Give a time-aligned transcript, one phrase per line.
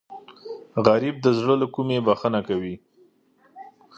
[0.85, 2.75] غریب د زړه له کومې بښنه کوي